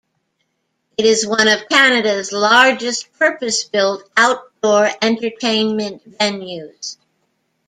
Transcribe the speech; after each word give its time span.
It 0.97 1.05
is 1.05 1.27
one 1.27 1.47
of 1.47 1.69
Canada's 1.69 2.31
largest 2.31 3.13
purpose-built 3.19 4.09
outdoor 4.17 4.89
entertainment 4.99 6.17
venues. 6.17 6.97